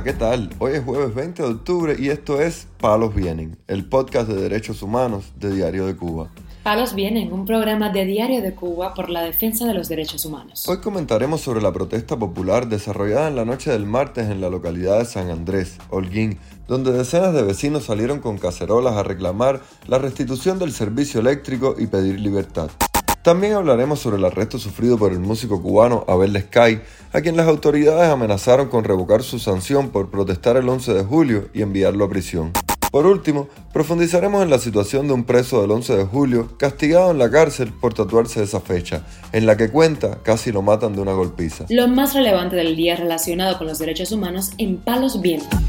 [0.00, 0.48] Hola, ¿qué tal?
[0.58, 4.82] Hoy es jueves 20 de octubre y esto es Palos Vienen, el podcast de derechos
[4.82, 6.30] humanos de Diario de Cuba.
[6.62, 10.66] Palos Vienen, un programa de Diario de Cuba por la defensa de los derechos humanos.
[10.66, 15.00] Hoy comentaremos sobre la protesta popular desarrollada en la noche del martes en la localidad
[15.00, 20.58] de San Andrés, Holguín, donde decenas de vecinos salieron con cacerolas a reclamar la restitución
[20.58, 22.70] del servicio eléctrico y pedir libertad.
[23.22, 26.80] También hablaremos sobre el arresto sufrido por el músico cubano Abel Sky,
[27.12, 31.48] a quien las autoridades amenazaron con revocar su sanción por protestar el 11 de julio
[31.52, 32.52] y enviarlo a prisión.
[32.90, 37.18] Por último, profundizaremos en la situación de un preso del 11 de julio castigado en
[37.18, 41.12] la cárcel por tatuarse esa fecha, en la que cuenta casi lo matan de una
[41.12, 41.66] golpiza.
[41.68, 45.60] Lo más relevante del día relacionado con los derechos humanos en Palos Vientos.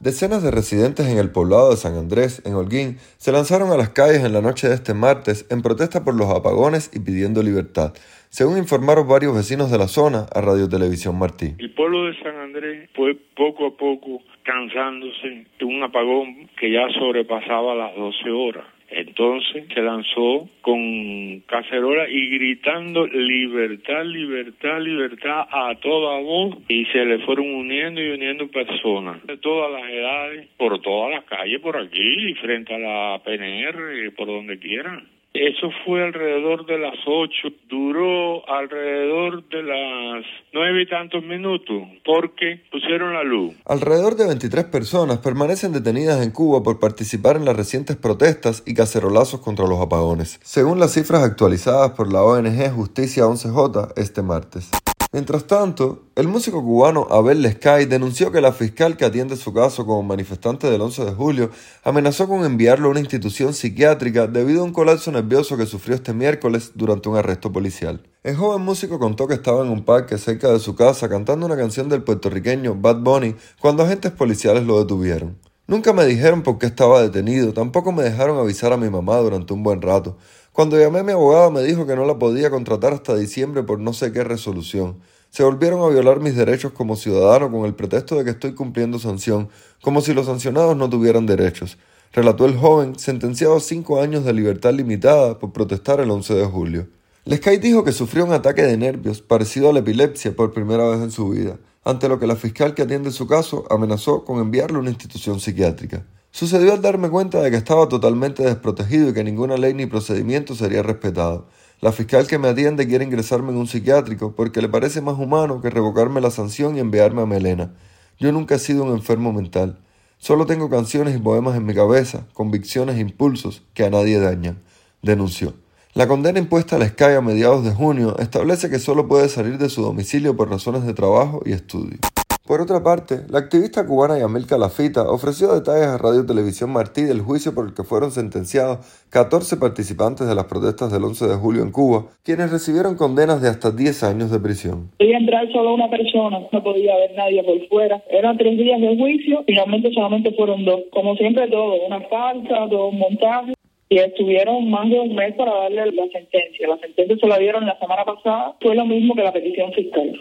[0.00, 3.88] Decenas de residentes en el poblado de San Andrés, en Holguín, se lanzaron a las
[3.88, 7.94] calles en la noche de este martes en protesta por los apagones y pidiendo libertad,
[8.30, 11.56] según informaron varios vecinos de la zona a Radio Televisión Martí.
[11.58, 16.86] El pueblo de San Andrés fue poco a poco cansándose de un apagón que ya
[16.96, 18.77] sobrepasaba las 12 horas.
[18.90, 27.04] Entonces se lanzó con cacerola y gritando libertad, libertad, libertad a toda voz y se
[27.04, 31.76] le fueron uniendo y uniendo personas de todas las edades, por todas las calles, por
[31.76, 35.17] aquí, frente a la PNR, por donde quieran.
[35.38, 42.60] Eso fue alrededor de las ocho, duró alrededor de las nueve y tantos minutos, porque
[42.72, 43.54] pusieron la luz.
[43.64, 48.74] Alrededor de 23 personas permanecen detenidas en Cuba por participar en las recientes protestas y
[48.74, 54.72] cacerolazos contra los apagones, según las cifras actualizadas por la ONG Justicia 11J este martes.
[55.10, 59.86] Mientras tanto, el músico cubano Abel Lescay denunció que la fiscal que atiende su caso
[59.86, 61.50] como manifestante del 11 de julio
[61.82, 66.12] amenazó con enviarlo a una institución psiquiátrica debido a un colapso nervioso que sufrió este
[66.12, 68.02] miércoles durante un arresto policial.
[68.22, 71.56] El joven músico contó que estaba en un parque cerca de su casa cantando una
[71.56, 75.38] canción del puertorriqueño Bad Bunny cuando agentes policiales lo detuvieron.
[75.70, 79.52] Nunca me dijeron por qué estaba detenido, tampoco me dejaron avisar a mi mamá durante
[79.52, 80.16] un buen rato.
[80.50, 83.78] Cuando llamé a mi abogado me dijo que no la podía contratar hasta diciembre por
[83.78, 84.96] no sé qué resolución.
[85.28, 88.98] Se volvieron a violar mis derechos como ciudadano con el pretexto de que estoy cumpliendo
[88.98, 89.50] sanción,
[89.82, 91.76] como si los sancionados no tuvieran derechos,
[92.14, 96.44] relató el joven, sentenciado a cinco años de libertad limitada por protestar el 11 de
[96.46, 96.88] julio.
[97.26, 101.02] Lescay dijo que sufrió un ataque de nervios parecido a la epilepsia por primera vez
[101.02, 104.78] en su vida, ante lo que la fiscal que atiende su caso amenazó con enviarlo
[104.78, 106.04] a una institución psiquiátrica.
[106.30, 110.54] Sucedió al darme cuenta de que estaba totalmente desprotegido y que ninguna ley ni procedimiento
[110.54, 111.48] sería respetado.
[111.80, 115.60] La fiscal que me atiende quiere ingresarme en un psiquiátrico porque le parece más humano
[115.62, 117.74] que revocarme la sanción y enviarme a Melena.
[118.18, 119.78] Yo nunca he sido un enfermo mental.
[120.18, 124.60] Solo tengo canciones y poemas en mi cabeza, convicciones e impulsos que a nadie dañan,
[125.02, 125.54] denunció.
[125.94, 129.70] La condena impuesta a Sky a mediados de junio establece que solo puede salir de
[129.70, 131.98] su domicilio por razones de trabajo y estudio.
[132.46, 137.20] Por otra parte, la activista cubana Yamil Calafita ofreció detalles a Radio Televisión Martí del
[137.20, 138.78] juicio por el que fueron sentenciados
[139.10, 143.48] 14 participantes de las protestas del 11 de julio en Cuba, quienes recibieron condenas de
[143.48, 144.90] hasta 10 años de prisión.
[144.98, 148.02] Podía entrar solo una persona, no podía haber nadie por fuera.
[148.08, 150.80] Eran tres días de juicio, finalmente solamente fueron dos.
[150.90, 153.57] Como siempre todo, una falsa, todo un montaje
[153.88, 156.68] y estuvieron más de un mes para darle la sentencia.
[156.68, 160.12] La sentencia se la dieron la semana pasada, fue lo mismo que la petición fiscal.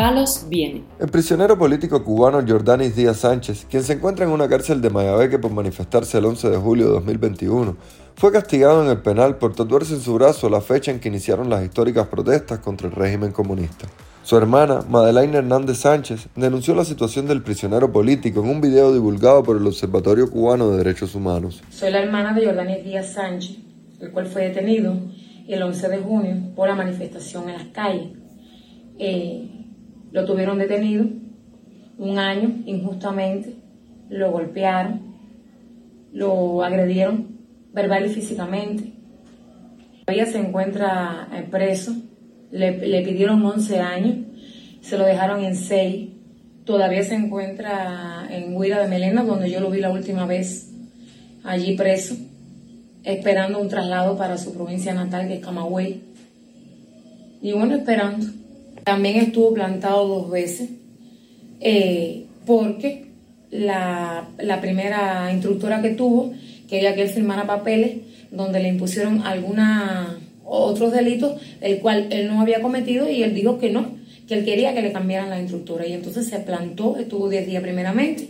[0.00, 0.82] palos viene.
[0.98, 5.38] El prisionero político cubano Jordanis Díaz Sánchez, quien se encuentra en una cárcel de Mayabeque
[5.38, 7.76] por manifestarse el 11 de julio de 2021,
[8.16, 11.50] fue castigado en el penal por tatuarse en su brazo la fecha en que iniciaron
[11.50, 13.88] las históricas protestas contra el régimen comunista.
[14.30, 19.42] Su hermana, Madeleine Hernández Sánchez, denunció la situación del prisionero político en un video divulgado
[19.42, 21.60] por el Observatorio Cubano de Derechos Humanos.
[21.68, 23.56] Soy la hermana de Jordanis Díaz Sánchez,
[23.98, 24.94] el cual fue detenido
[25.48, 28.10] el 11 de junio por la manifestación en las calles.
[29.00, 29.50] Eh,
[30.12, 31.06] lo tuvieron detenido
[31.98, 33.56] un año injustamente,
[34.10, 35.16] lo golpearon,
[36.12, 37.36] lo agredieron
[37.72, 38.92] verbal y físicamente.
[40.06, 41.96] Todavía se encuentra eh, preso,
[42.52, 44.16] le pidieron 11 años,
[44.80, 46.08] se lo dejaron en 6.
[46.64, 50.70] Todavía se encuentra en Huira de Melena, donde yo lo vi la última vez,
[51.42, 52.16] allí preso,
[53.04, 56.02] esperando un traslado para su provincia natal, que es Camagüey.
[57.42, 58.26] Y bueno, esperando.
[58.84, 60.70] También estuvo plantado dos veces
[61.60, 63.06] eh, porque
[63.50, 64.28] la,
[64.60, 66.32] primera instructora que tuvo
[66.68, 67.98] quería que él firmara papeles
[68.30, 73.58] donde le impusieron alguna otros delitos el cual él no había cometido y él dijo
[73.58, 73.86] que no,
[74.30, 77.62] que él quería que le cambiaran la instructora y entonces se plantó, estuvo 10 días
[77.62, 78.28] primeramente,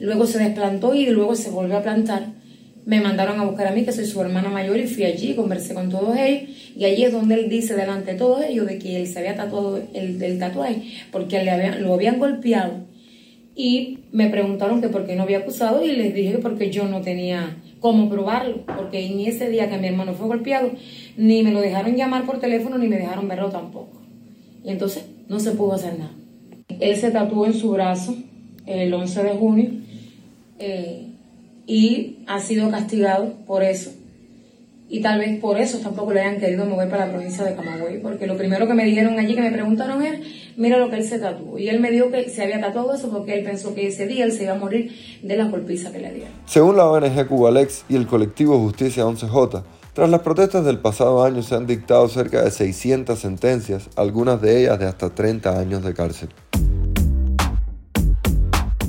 [0.00, 2.38] luego se desplantó y luego se volvió a plantar
[2.88, 5.74] me mandaron a buscar a mí, que soy su hermana mayor, y fui allí, conversé
[5.74, 6.44] con todos ellos,
[6.74, 9.36] y allí es donde él dice delante de todos ellos de que él se había
[9.36, 12.86] tatuado el, del tatuaje, porque le habían, lo habían golpeado.
[13.54, 16.88] Y me preguntaron que por qué no había acusado, y les dije que porque yo
[16.88, 20.70] no tenía cómo probarlo, porque en ese día que mi hermano fue golpeado,
[21.18, 24.00] ni me lo dejaron llamar por teléfono, ni me dejaron verlo tampoco.
[24.64, 26.12] Y entonces no se pudo hacer nada.
[26.80, 28.16] Él se tatuó en su brazo
[28.66, 29.70] el 11 de junio.
[30.58, 31.04] Eh,
[31.66, 33.92] y ha sido castigado por eso.
[34.90, 38.00] Y tal vez por eso tampoco le hayan querido mover para la provincia de Camagüey,
[38.00, 40.20] porque lo primero que me dijeron allí, que me preguntaron es,
[40.56, 41.58] mira lo que él se tatuó.
[41.58, 44.24] Y él me dijo que se había tatuado eso porque él pensó que ese día
[44.24, 44.92] él se iba a morir
[45.22, 46.32] de la golpiza que le dieron.
[46.46, 49.62] Según la ONG Cubalex y el colectivo Justicia 11J,
[49.92, 54.62] tras las protestas del pasado año se han dictado cerca de 600 sentencias, algunas de
[54.62, 56.28] ellas de hasta 30 años de cárcel.